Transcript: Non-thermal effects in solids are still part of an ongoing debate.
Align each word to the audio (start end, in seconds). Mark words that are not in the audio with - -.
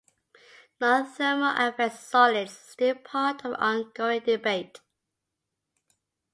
Non-thermal 0.79 1.53
effects 1.69 1.97
in 1.97 2.01
solids 2.01 2.53
are 2.53 2.71
still 2.71 2.95
part 2.95 3.45
of 3.45 3.51
an 3.51 3.57
ongoing 3.59 4.21
debate. 4.21 4.79